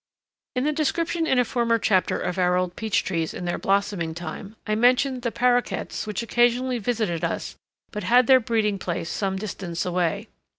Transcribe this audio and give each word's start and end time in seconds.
In 0.55 0.63
the 0.63 0.71
description 0.73 1.27
in 1.27 1.37
a 1.37 1.45
former 1.45 1.77
chapter 1.77 2.19
of 2.19 2.39
our 2.39 2.57
old 2.57 2.75
peach 2.75 3.03
trees 3.03 3.35
in 3.35 3.45
their 3.45 3.59
blossoming 3.59 4.15
time 4.15 4.55
I 4.65 4.73
mentioned 4.73 5.21
the 5.21 5.29
paroquets 5.31 6.07
which 6.07 6.23
occasionally 6.23 6.79
visited 6.79 7.23
us 7.23 7.55
but 7.91 8.05
had 8.05 8.25
their 8.25 8.39
breeding 8.39 8.79
place 8.79 9.11
some 9.11 9.35
distance 9.35 9.85
away. 9.85 10.27